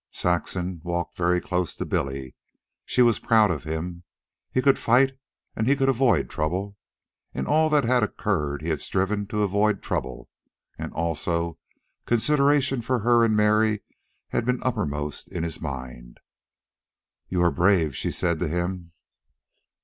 Saxon 0.09 0.81
walked 0.83 1.15
very 1.15 1.39
close 1.39 1.75
to 1.75 1.85
Billy. 1.85 2.33
She 2.85 3.03
was 3.03 3.19
proud 3.19 3.51
of 3.51 3.65
him. 3.65 4.01
He 4.51 4.59
could 4.59 4.79
fight, 4.79 5.15
and 5.55 5.67
he 5.67 5.75
could 5.75 5.89
avoid 5.89 6.27
trouble. 6.27 6.75
In 7.35 7.45
all 7.45 7.69
that 7.69 7.83
had 7.83 8.01
occurred 8.01 8.63
he 8.63 8.69
had 8.69 8.81
striven 8.81 9.27
to 9.27 9.43
avoid 9.43 9.83
trouble. 9.83 10.27
And, 10.75 10.91
also, 10.93 11.59
consideration 12.07 12.81
for 12.81 13.01
her 13.01 13.23
and 13.23 13.35
Mary 13.37 13.83
had 14.29 14.43
been 14.43 14.63
uppermost 14.63 15.27
in 15.31 15.43
his 15.43 15.61
mind. 15.61 16.19
"You 17.29 17.43
are 17.43 17.51
brave," 17.51 17.95
she 17.95 18.09
said 18.09 18.39
to 18.39 18.47
him. 18.47 18.93